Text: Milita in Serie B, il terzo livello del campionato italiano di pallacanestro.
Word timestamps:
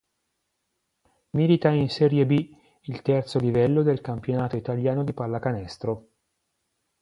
Milita 1.33 1.69
in 1.69 1.87
Serie 1.91 2.25
B, 2.25 2.49
il 2.85 3.03
terzo 3.03 3.37
livello 3.37 3.83
del 3.83 4.01
campionato 4.01 4.55
italiano 4.57 5.03
di 5.03 5.13
pallacanestro. 5.13 6.07